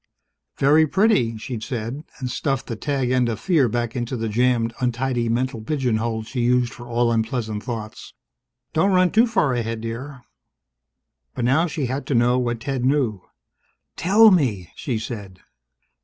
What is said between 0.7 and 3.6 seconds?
pretty," she'd said, and stuffed the tag end of